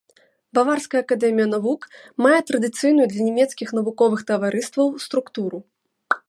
Баварская 0.57 1.01
акадэмія 1.03 1.45
навук 1.55 1.81
мае 2.27 2.39
традыцыйную 2.49 3.05
для 3.13 3.23
нямецкіх 3.29 3.67
навуковых 3.81 4.25
таварыстваў 4.33 4.87
структуру. 5.07 5.57